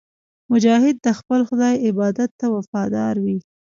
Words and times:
مجاهد 0.51 0.95
د 1.05 1.07
خپل 1.19 1.39
خدای 1.49 1.75
عبادت 1.87 2.29
ته 2.39 2.45
وفادار 2.55 3.15
وي. 3.25 3.37